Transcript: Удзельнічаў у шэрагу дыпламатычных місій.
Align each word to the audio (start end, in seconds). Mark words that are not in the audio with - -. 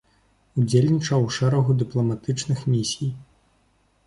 Удзельнічаў 0.61 1.27
у 1.27 1.29
шэрагу 1.37 1.75
дыпламатычных 1.83 2.65
місій. 2.71 3.13